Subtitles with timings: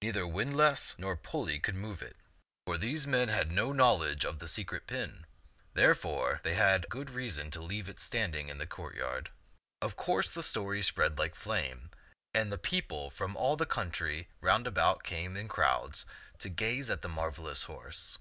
[0.00, 2.14] Neither windlass nor pulley would move it.
[2.14, 2.18] €^t ^(\\im'B 't<xh 169
[2.66, 5.26] for these men had no knowledge of the secret pin;
[5.74, 9.30] therefore, they had good reason to leave it standing in the courtyard.
[9.82, 11.90] Of course the story spread like flame,
[12.32, 16.06] and the peo ple from all the country roundabout came in crowds
[16.38, 18.18] to gaze at the marvelous horse.